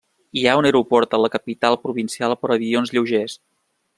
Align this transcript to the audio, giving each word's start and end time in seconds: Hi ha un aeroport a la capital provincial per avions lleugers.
Hi 0.39 0.45
ha 0.45 0.53
un 0.59 0.67
aeroport 0.69 1.13
a 1.17 1.19
la 1.25 1.29
capital 1.35 1.77
provincial 1.85 2.35
per 2.45 2.53
avions 2.57 2.95
lleugers. 2.97 3.37